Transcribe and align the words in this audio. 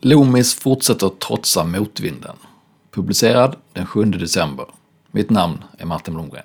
Loomis 0.00 0.54
fortsätter 0.54 1.08
trotsa 1.08 1.64
motvinden. 1.64 2.36
Publicerad 2.90 3.56
den 3.72 3.86
7 3.86 4.04
december. 4.04 4.66
Mitt 5.10 5.30
namn 5.30 5.64
är 5.78 5.86
Martin 5.86 6.14
Blomgren. 6.14 6.44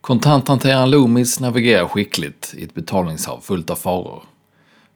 Kontanthanteraren 0.00 0.90
Loomis 0.90 1.40
navigerar 1.40 1.88
skickligt 1.88 2.54
i 2.56 2.64
ett 2.64 2.74
betalningshav 2.74 3.40
fullt 3.40 3.70
av 3.70 3.76
faror. 3.76 4.22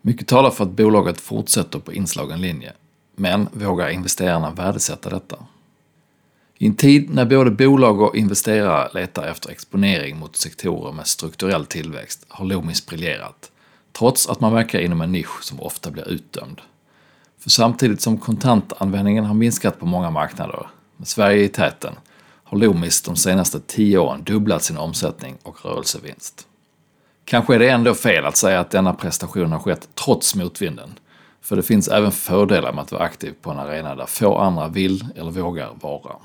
Mycket 0.00 0.28
talar 0.28 0.50
för 0.50 0.64
att 0.64 0.70
bolaget 0.70 1.20
fortsätter 1.20 1.78
på 1.78 1.92
inslagen 1.92 2.40
linje. 2.40 2.72
Men 3.16 3.48
vågar 3.52 3.88
investerarna 3.88 4.50
värdesätta 4.50 5.10
detta? 5.10 5.36
I 6.58 6.66
en 6.66 6.74
tid 6.74 7.14
när 7.14 7.24
både 7.24 7.50
bolag 7.50 8.00
och 8.00 8.16
investerare 8.16 8.90
letar 8.94 9.26
efter 9.26 9.50
exponering 9.50 10.18
mot 10.18 10.36
sektorer 10.36 10.92
med 10.92 11.06
strukturell 11.06 11.66
tillväxt 11.66 12.24
har 12.28 12.44
Loomis 12.44 12.86
briljerat. 12.86 13.50
Trots 13.92 14.28
att 14.28 14.40
man 14.40 14.52
verkar 14.52 14.80
inom 14.80 15.00
en 15.00 15.12
nisch 15.12 15.42
som 15.42 15.60
ofta 15.60 15.90
blir 15.90 16.08
utdömd. 16.08 16.60
För 17.44 17.50
samtidigt 17.50 18.00
som 18.00 18.18
kontantanvändningen 18.18 19.24
har 19.24 19.34
minskat 19.34 19.80
på 19.80 19.86
många 19.86 20.10
marknader, 20.10 20.66
med 20.96 21.08
Sverige 21.08 21.44
i 21.44 21.48
täten, 21.48 21.94
har 22.44 22.58
Loomis 22.58 23.02
de 23.02 23.16
senaste 23.16 23.60
tio 23.60 23.98
åren 23.98 24.24
dubblat 24.24 24.62
sin 24.62 24.78
omsättning 24.78 25.36
och 25.42 25.64
rörelsevinst. 25.64 26.46
Kanske 27.24 27.54
är 27.54 27.58
det 27.58 27.68
ändå 27.68 27.94
fel 27.94 28.24
att 28.24 28.36
säga 28.36 28.60
att 28.60 28.70
denna 28.70 28.94
prestation 28.94 29.52
har 29.52 29.58
skett 29.58 29.88
trots 29.94 30.34
motvinden. 30.34 30.98
För 31.40 31.56
det 31.56 31.62
finns 31.62 31.88
även 31.88 32.12
fördelar 32.12 32.72
med 32.72 32.82
att 32.82 32.92
vara 32.92 33.02
aktiv 33.02 33.34
på 33.42 33.50
en 33.50 33.58
arena 33.58 33.94
där 33.94 34.06
få 34.06 34.38
andra 34.38 34.68
vill 34.68 35.06
eller 35.16 35.30
vågar 35.30 35.70
vara. 35.80 36.16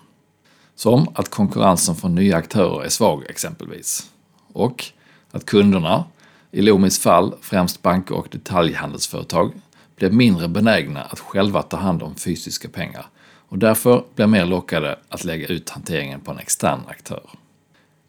Som 0.76 1.08
att 1.16 1.30
konkurrensen 1.30 1.96
från 1.96 2.16
nya 2.16 2.38
aktörer 2.38 2.84
är 2.84 2.90
svag 2.90 3.24
exempelvis. 3.30 4.12
Och 4.54 4.86
att 5.32 5.46
kunderna, 5.46 6.04
i 6.52 6.62
Loomis 6.62 7.00
fall 7.00 7.34
främst 7.42 7.82
banker 7.82 8.16
och 8.16 8.28
detaljhandelsföretag, 8.32 9.52
blir 10.00 10.10
mindre 10.10 10.48
benägna 10.48 11.04
att 11.04 11.20
själva 11.20 11.62
ta 11.62 11.78
hand 11.78 12.04
om 12.04 12.16
fysiska 12.16 12.70
pengar 12.70 13.06
och 13.50 13.58
därför 13.58 14.04
blir 14.16 14.28
mer 14.28 14.46
lockade 14.46 15.00
att 15.10 15.24
lägga 15.24 15.48
ut 15.48 15.70
hanteringen 15.70 16.22
på 16.22 16.32
en 16.32 16.40
extern 16.40 16.80
aktör. 16.88 17.30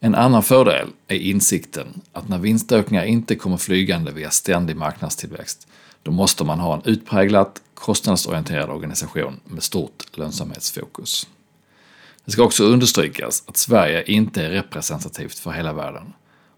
En 0.01 0.15
annan 0.15 0.43
fördel 0.43 0.89
är 1.09 1.17
insikten 1.17 2.01
att 2.13 2.29
när 2.29 2.39
vinstökningar 2.39 3.05
inte 3.05 3.35
kommer 3.35 3.57
flygande 3.57 4.13
via 4.13 4.31
ständig 4.31 4.77
marknadstillväxt, 4.77 5.69
då 6.03 6.11
måste 6.11 6.45
man 6.45 6.61
ha 6.61 6.75
en 6.75 6.83
utpräglat 6.85 7.63
kostnadsorienterad 7.75 8.71
organisation 8.71 9.41
med 9.45 9.63
stort 9.63 10.05
lönsamhetsfokus. 10.19 11.29
Det 12.25 12.31
ska 12.31 12.43
också 12.43 12.65
understrykas 12.65 13.43
att 13.47 13.57
Sverige 13.57 14.03
inte 14.05 14.43
är 14.43 14.51
representativt 14.51 15.39
för 15.39 15.51
hela 15.51 15.73
världen. 15.73 16.13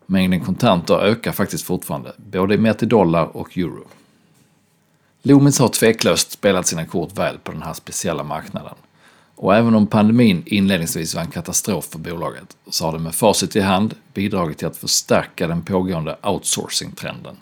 Mängden 0.07 0.41
kontanter 0.41 0.95
ökar 0.95 1.33
faktiskt 1.33 1.65
fortfarande, 1.65 2.13
både 2.17 2.59
mätt 2.59 2.83
i 2.83 2.87
dollar 2.87 3.37
och 3.37 3.59
euro. 3.59 3.87
Loomis 5.25 5.59
har 5.59 5.69
tveklöst 5.69 6.33
spelat 6.33 6.67
sina 6.67 6.87
kort 6.87 7.19
väl 7.19 7.39
på 7.39 7.53
den 7.53 7.63
här 7.63 7.73
speciella 7.73 8.25
marknaden. 8.25 8.75
Och 9.35 9.55
även 9.55 9.75
om 9.75 9.87
pandemin 9.87 10.43
inledningsvis 10.47 11.15
var 11.15 11.23
en 11.23 11.31
katastrof 11.31 11.85
för 11.85 11.99
bolaget 11.99 12.57
så 12.71 12.85
har 12.85 12.93
det 12.93 12.99
med 12.99 13.15
facit 13.15 13.57
i 13.57 13.61
hand 13.61 13.95
bidragit 14.15 14.59
till 14.59 14.67
att 14.67 14.77
förstärka 14.77 15.47
den 15.47 15.63
pågående 15.63 16.17
outsourcing-trenden. 16.23 17.37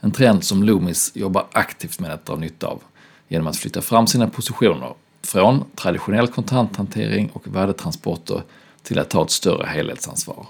En 0.00 0.10
trend 0.10 0.44
som 0.44 0.62
Loomis 0.62 1.12
jobbar 1.14 1.46
aktivt 1.52 2.00
med 2.00 2.10
att 2.10 2.26
dra 2.26 2.36
nytta 2.36 2.66
av 2.66 2.82
genom 3.28 3.46
att 3.46 3.56
flytta 3.56 3.82
fram 3.82 4.06
sina 4.06 4.28
positioner 4.28 4.94
från 5.22 5.64
traditionell 5.74 6.28
kontanthantering 6.28 7.30
och 7.32 7.56
värdetransporter 7.56 8.42
till 8.82 8.98
att 8.98 9.10
ta 9.10 9.22
ett 9.22 9.30
större 9.30 9.66
helhetsansvar. 9.66 10.46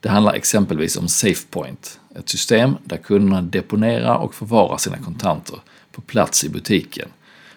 Det 0.00 0.08
handlar 0.08 0.34
exempelvis 0.34 0.96
om 0.96 1.08
SafePoint, 1.08 2.00
ett 2.16 2.28
system 2.28 2.76
där 2.84 2.96
kunderna 2.96 3.42
deponerar 3.42 4.16
och 4.16 4.34
förvarar 4.34 4.76
sina 4.76 4.98
kontanter 4.98 5.58
på 5.94 6.00
plats 6.00 6.44
i 6.44 6.48
butiken 6.48 7.08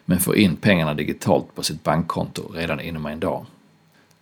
men 0.05 0.19
får 0.19 0.35
in 0.35 0.55
pengarna 0.55 0.93
digitalt 0.93 1.55
på 1.55 1.63
sitt 1.63 1.83
bankkonto 1.83 2.51
redan 2.53 2.79
inom 2.79 3.05
en 3.05 3.19
dag. 3.19 3.45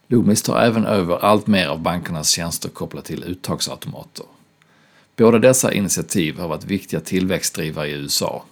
Loomis 0.08 0.42
tar 0.42 0.60
även 0.62 0.86
över 0.86 1.26
allt 1.26 1.48
mer 1.48 1.68
av 1.68 1.80
bankernas 1.80 2.30
tjänster 2.30 2.70
kopplat 2.70 3.06
till 3.06 3.24
uttagsautomater. 3.24 4.26
Båda 5.16 5.40
dessa 5.40 5.74
initiativ 5.74 6.40
har 6.40 6.48
varit 6.48 6.66
viktiga 6.66 7.00
tillväxtdrivare 7.00 7.88
i 7.88 7.92
USA. 7.92 8.44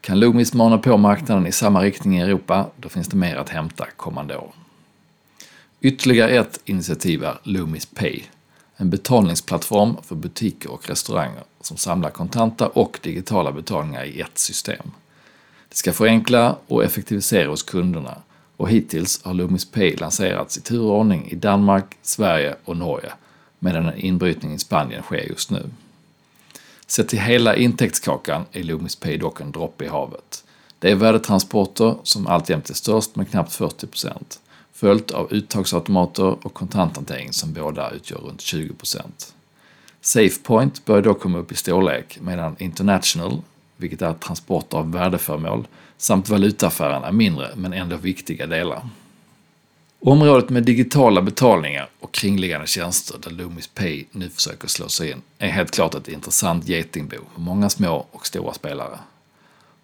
Kan 0.00 0.20
Loomis 0.20 0.54
mana 0.54 0.78
på 0.78 0.96
marknaden 0.96 1.46
i 1.46 1.52
samma 1.52 1.82
riktning 1.82 2.18
i 2.18 2.22
Europa, 2.22 2.66
då 2.76 2.88
finns 2.88 3.08
det 3.08 3.16
mer 3.16 3.36
att 3.36 3.48
hämta 3.48 3.86
kommande 3.96 4.36
år. 4.36 4.52
Ytterligare 5.80 6.30
ett 6.30 6.60
initiativ 6.64 7.24
är 7.24 7.38
Loomis 7.42 7.86
Pay, 7.86 8.22
en 8.80 8.90
betalningsplattform 8.90 9.96
för 10.02 10.14
butiker 10.14 10.70
och 10.70 10.88
restauranger 10.88 11.42
som 11.60 11.76
samlar 11.76 12.10
kontanta 12.10 12.68
och 12.68 12.98
digitala 13.02 13.52
betalningar 13.52 14.04
i 14.04 14.20
ett 14.20 14.38
system. 14.38 14.90
Det 15.68 15.76
ska 15.76 15.92
förenkla 15.92 16.56
och 16.66 16.84
effektivisera 16.84 17.48
hos 17.48 17.62
kunderna 17.62 18.18
och 18.56 18.70
hittills 18.70 19.24
har 19.24 19.34
Loomis 19.34 19.70
Pay 19.70 19.96
lanserats 19.96 20.58
i 20.58 20.60
turordning 20.60 21.28
i 21.30 21.34
Danmark, 21.34 21.96
Sverige 22.02 22.56
och 22.64 22.76
Norge 22.76 23.12
medan 23.58 23.86
en 23.86 23.98
inbrytning 23.98 24.54
i 24.54 24.58
Spanien 24.58 25.02
sker 25.02 25.28
just 25.28 25.50
nu. 25.50 25.70
Sett 26.86 27.08
till 27.08 27.20
hela 27.20 27.56
intäktskakan 27.56 28.44
är 28.52 28.62
Loomis 28.62 28.96
Pay 28.96 29.16
dock 29.16 29.40
en 29.40 29.52
droppe 29.52 29.84
i 29.84 29.88
havet. 29.88 30.44
Det 30.78 30.90
är 30.90 30.94
värdetransporter 30.94 31.96
som 32.02 32.26
alltjämt 32.26 32.70
är 32.70 32.74
störst 32.74 33.16
med 33.16 33.30
knappt 33.30 33.52
40 33.52 33.86
följt 34.80 35.10
av 35.10 35.32
uttagsautomater 35.32 36.46
och 36.46 36.54
kontanthantering 36.54 37.32
som 37.32 37.52
båda 37.52 37.90
utgör 37.90 38.18
runt 38.18 38.40
20% 38.40 39.00
SafePoint 40.00 40.84
börjar 40.84 41.02
då 41.02 41.14
komma 41.14 41.38
upp 41.38 41.52
i 41.52 41.54
storlek 41.54 42.18
medan 42.20 42.56
International, 42.58 43.42
vilket 43.76 44.02
är 44.02 44.12
transport 44.12 44.74
av 44.74 44.92
värdeföremål, 44.92 45.66
samt 45.96 46.28
valutaaffären 46.28 47.04
är 47.04 47.12
mindre 47.12 47.48
men 47.56 47.72
ändå 47.72 47.96
viktiga 47.96 48.46
delar. 48.46 48.88
Området 50.00 50.50
med 50.50 50.62
digitala 50.62 51.22
betalningar 51.22 51.88
och 52.00 52.12
kringliggande 52.12 52.66
tjänster 52.66 53.18
där 53.22 53.30
Loomis 53.30 53.66
Pay 53.66 54.04
nu 54.12 54.28
försöker 54.28 54.68
slå 54.68 54.88
sig 54.88 55.10
in 55.10 55.22
är 55.38 55.48
helt 55.48 55.70
klart 55.70 55.94
ett 55.94 56.08
intressant 56.08 56.68
getingbo 56.68 57.16
för 57.34 57.40
många 57.40 57.70
små 57.70 58.06
och 58.10 58.26
stora 58.26 58.54
spelare. 58.54 58.98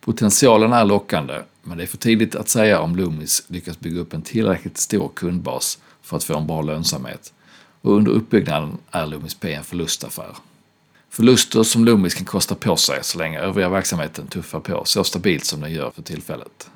Potentialen 0.01 0.73
är 0.73 0.85
lockande, 0.85 1.35
men 1.67 1.79
det 1.79 1.85
är 1.85 1.87
för 1.87 1.97
tidigt 1.97 2.35
att 2.35 2.49
säga 2.49 2.81
om 2.81 2.97
Loomis 2.97 3.43
lyckas 3.47 3.81
bygga 3.81 4.01
upp 4.01 4.15
en 4.15 4.23
tillräckligt 4.23 4.79
stor 4.79 5.09
kundbas 5.15 5.79
för 6.03 6.17
att 6.17 6.25
få 6.25 6.37
en 6.37 6.47
bra 6.47 6.63
lönsamhet. 6.63 7.33
Och 7.81 7.97
under 7.97 8.13
uppbyggnaden 8.13 8.79
är 8.91 9.07
Loomis 9.07 9.35
P 9.35 9.55
en 9.55 9.65
förlustaffär. 9.65 10.37
Förluster 11.11 11.63
som 11.63 11.85
Loomis 11.85 12.15
kan 12.15 12.25
kosta 12.25 12.55
på 12.55 12.77
sig 12.77 12.99
så 13.03 13.19
länge 13.19 13.41
övriga 13.41 13.69
verksamheten 13.69 14.27
tuffar 14.27 14.61
på 14.61 14.85
så 14.85 15.05
stabilt 15.05 15.45
som 15.45 15.61
den 15.61 15.73
gör 15.73 15.91
för 15.91 16.03
tillfället. 16.03 16.71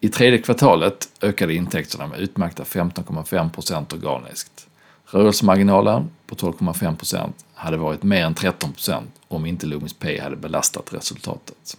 I 0.00 0.08
tredje 0.08 0.38
kvartalet 0.38 1.08
ökade 1.20 1.54
intäkterna 1.54 2.06
med 2.06 2.20
utmärkta 2.20 2.62
15,5% 2.62 3.94
organiskt. 3.94 4.66
Rörelsemarginalen 5.06 6.10
på 6.26 6.34
12,5% 6.34 7.32
hade 7.54 7.76
varit 7.76 8.02
mer 8.02 8.24
än 8.24 8.34
13% 8.34 9.02
om 9.28 9.46
inte 9.46 9.66
Loomis 9.66 9.92
P 9.92 10.20
hade 10.20 10.36
belastat 10.36 10.94
resultatet. 10.94 11.76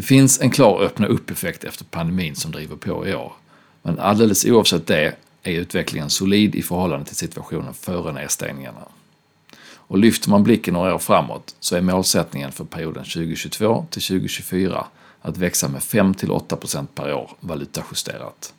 Det 0.00 0.06
finns 0.06 0.40
en 0.40 0.50
klar 0.50 0.82
öppna 0.82 1.06
upp-effekt 1.06 1.64
efter 1.64 1.84
pandemin 1.84 2.36
som 2.36 2.52
driver 2.52 2.76
på 2.76 3.06
i 3.06 3.14
år. 3.14 3.32
Men 3.82 3.98
alldeles 3.98 4.44
oavsett 4.44 4.86
det 4.86 5.14
är 5.42 5.52
utvecklingen 5.52 6.10
solid 6.10 6.54
i 6.54 6.62
förhållande 6.62 7.06
till 7.06 7.16
situationen 7.16 7.74
före 7.74 8.12
nedstängningarna. 8.12 8.80
Och 9.74 9.98
lyfter 9.98 10.30
man 10.30 10.42
blicken 10.42 10.74
några 10.74 10.94
år 10.94 10.98
framåt 10.98 11.54
så 11.60 11.76
är 11.76 11.80
målsättningen 11.80 12.52
för 12.52 12.64
perioden 12.64 13.04
2022 13.04 13.86
till 13.90 14.02
2024 14.02 14.86
att 15.22 15.36
växa 15.36 15.68
med 15.68 15.80
5-8% 15.80 16.86
per 16.94 17.14
år 17.14 17.30
valutajusterat. 17.40 18.54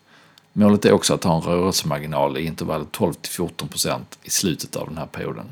Målet 0.54 0.86
är 0.86 0.92
också 0.92 1.14
att 1.14 1.24
ha 1.24 1.36
en 1.36 1.42
rörelsemarginal 1.42 2.38
i 2.38 2.46
intervallet 2.46 2.92
12-14% 2.92 4.00
i 4.24 4.30
slutet 4.30 4.76
av 4.76 4.88
den 4.88 4.98
här 4.98 5.06
perioden. 5.06 5.46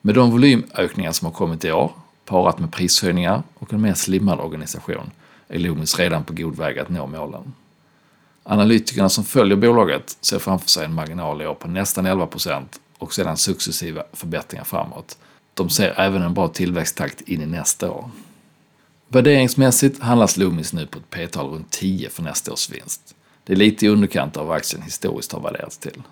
Med 0.00 0.14
de 0.14 0.30
volymökningar 0.30 1.12
som 1.12 1.26
har 1.26 1.32
kommit 1.32 1.64
i 1.64 1.72
år 1.72 1.92
parat 2.24 2.58
med 2.58 2.72
prishöjningar 2.72 3.42
och 3.54 3.72
en 3.72 3.80
mer 3.80 3.94
slimmad 3.94 4.40
organisation 4.40 5.10
är 5.48 5.58
Loomis 5.58 5.98
redan 5.98 6.24
på 6.24 6.32
god 6.32 6.56
väg 6.56 6.78
att 6.78 6.88
nå 6.88 7.06
målen. 7.06 7.52
Analytikerna 8.42 9.08
som 9.08 9.24
följer 9.24 9.56
bolaget 9.56 10.16
ser 10.20 10.38
framför 10.38 10.68
sig 10.68 10.84
en 10.84 10.94
marginal 10.94 11.42
i 11.42 11.46
år 11.46 11.54
på 11.54 11.68
nästan 11.68 12.06
11% 12.06 12.64
och 12.98 13.14
sedan 13.14 13.36
successiva 13.36 14.02
förbättringar 14.12 14.64
framåt. 14.64 15.18
De 15.54 15.70
ser 15.70 16.00
även 16.00 16.22
en 16.22 16.34
bra 16.34 16.48
tillväxttakt 16.48 17.20
in 17.20 17.42
i 17.42 17.46
nästa 17.46 17.90
år. 17.90 18.10
Värderingsmässigt 19.08 20.02
handlas 20.02 20.36
Loomis 20.36 20.72
nu 20.72 20.86
på 20.86 20.98
ett 20.98 21.10
p-tal 21.10 21.50
runt 21.50 21.70
10 21.70 22.10
för 22.10 22.22
nästa 22.22 22.52
års 22.52 22.70
vinst. 22.70 23.14
Det 23.44 23.52
är 23.52 23.56
lite 23.56 23.86
i 23.86 23.88
underkant 23.88 24.36
av 24.36 24.46
vad 24.46 24.56
aktien 24.56 24.82
historiskt 24.82 25.32
har 25.32 25.40
värderats 25.40 25.78
till. 25.78 26.02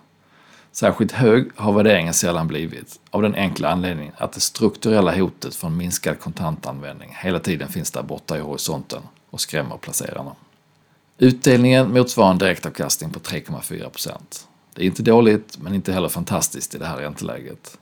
Särskilt 0.72 1.12
hög 1.12 1.50
har 1.56 1.72
värderingen 1.72 2.14
sällan 2.14 2.46
blivit, 2.46 3.00
av 3.10 3.22
den 3.22 3.34
enkla 3.34 3.68
anledningen 3.68 4.12
att 4.16 4.32
det 4.32 4.40
strukturella 4.40 5.14
hotet 5.14 5.54
från 5.54 5.76
minskad 5.76 6.20
kontantanvändning 6.20 7.16
hela 7.22 7.38
tiden 7.38 7.68
finns 7.68 7.90
där 7.90 8.02
borta 8.02 8.36
i 8.38 8.40
horisonten 8.40 9.02
och 9.30 9.40
skrämmer 9.40 9.76
placerarna. 9.76 10.32
Utdelningen 11.18 11.92
motsvarar 11.92 12.30
en 12.30 12.38
direktavkastning 12.38 13.10
på 13.10 13.20
3,4% 13.20 14.10
Det 14.74 14.82
är 14.82 14.86
inte 14.86 15.02
dåligt, 15.02 15.58
men 15.58 15.74
inte 15.74 15.92
heller 15.92 16.08
fantastiskt 16.08 16.74
i 16.74 16.78
det 16.78 16.86
här 16.86 16.96
ränteläget. 16.96 17.78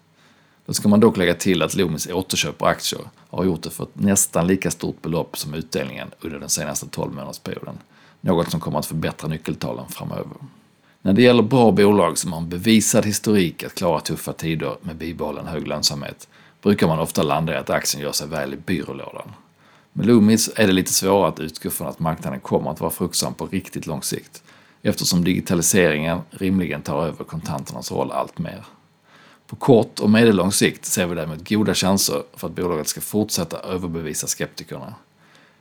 Då 0.67 0.75
ska 0.75 0.89
man 0.89 1.01
dock 1.01 1.17
lägga 1.17 1.35
till 1.35 1.63
att 1.63 1.75
Loomis 1.75 2.07
återköper 2.07 2.67
aktier 2.67 3.01
har 3.31 3.45
gjort 3.45 3.63
det 3.63 3.71
för 3.71 3.85
ett 3.85 4.01
nästan 4.01 4.47
lika 4.47 4.71
stort 4.71 5.03
belopp 5.03 5.39
som 5.39 5.55
utdelningen 5.55 6.11
under 6.21 6.41
den 6.41 6.49
senaste 6.49 6.87
12 6.87 7.13
månadersperioden. 7.13 7.79
Något 8.21 8.51
som 8.51 8.61
kommer 8.61 8.79
att 8.79 8.87
förbättra 8.87 9.29
nyckeltalen 9.29 9.89
framöver. 9.89 10.37
När 11.03 11.13
det 11.13 11.23
gäller 11.23 11.43
bra 11.43 11.73
bolag 11.73 12.19
som 12.19 12.33
har 12.33 12.41
en 12.41 12.49
bevisad 12.49 13.07
historik 13.07 13.63
att 13.63 13.75
klara 13.75 14.01
tuffa 14.01 14.33
tider 14.33 14.77
med 14.83 14.97
bibehållen 14.97 15.47
hög 15.47 15.69
lönsamhet 15.69 16.29
brukar 16.63 16.87
man 16.87 16.99
ofta 16.99 17.23
landa 17.23 17.53
i 17.53 17.57
att 17.57 17.71
aktien 17.71 18.03
gör 18.03 18.13
sig 18.13 18.29
väl 18.29 18.55
i 18.55 18.57
byrålådan. 18.57 19.33
Med 19.93 20.07
Loomis 20.07 20.51
är 20.57 20.67
det 20.67 20.73
lite 20.73 20.93
svårare 20.93 21.29
att 21.29 21.41
utgå 21.41 21.71
från 21.71 21.89
att 21.89 21.99
marknaden 21.99 22.41
kommer 22.41 22.71
att 22.71 22.81
vara 22.81 22.91
fruktsam 22.91 23.35
på 23.35 23.47
riktigt 23.47 23.87
lång 23.87 24.03
sikt 24.03 24.43
eftersom 24.83 25.25
digitaliseringen 25.25 26.21
rimligen 26.31 26.83
tar 26.83 27.07
över 27.07 27.25
kontanternas 27.25 27.93
roll 27.93 28.11
allt 28.13 28.39
mer. 28.39 28.65
På 29.47 29.57
kort 29.57 29.99
och 29.99 30.11
medellång 30.11 30.53
sikt 30.53 30.85
ser 30.85 31.07
vi 31.07 31.15
däremot 31.15 31.49
goda 31.49 31.75
chanser 31.75 32.23
för 32.37 32.47
att 32.47 32.55
bolaget 32.55 32.89
ska 32.89 33.01
fortsätta 33.01 33.59
överbevisa 33.59 34.27
skeptikerna. 34.27 34.95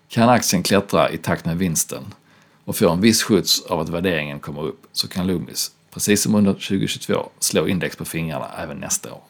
Kan 0.08 0.30
aktien 0.30 0.64
klättra 0.64 1.12
i 1.12 1.18
takt 1.18 1.46
med 1.46 1.58
vinsten 1.58 2.14
och 2.68 2.76
får 2.76 2.92
en 2.92 3.02
viss 3.02 3.24
skjuts 3.24 3.62
av 3.62 3.80
att 3.80 3.90
värderingen 3.90 4.40
kommer 4.40 4.62
upp 4.62 4.88
så 4.92 5.08
kan 5.08 5.28
Loomis, 5.28 5.72
precis 5.94 6.22
som 6.22 6.36
under 6.36 6.54
2022, 6.54 7.30
slå 7.40 7.68
index 7.68 7.96
på 7.96 8.06
fingrarna 8.06 8.48
även 8.58 8.78
nästa 8.78 9.14
år. 9.14 9.22